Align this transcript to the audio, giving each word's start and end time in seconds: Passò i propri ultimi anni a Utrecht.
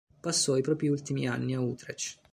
Passò 0.19 0.57
i 0.57 0.61
propri 0.63 0.87
ultimi 0.87 1.27
anni 1.27 1.53
a 1.53 1.61
Utrecht. 1.61 2.17